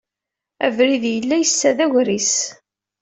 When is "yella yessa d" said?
1.13-1.79